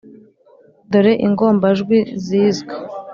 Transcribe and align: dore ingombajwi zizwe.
dore 0.91 1.13
ingombajwi 1.25 1.97
zizwe. 2.25 2.73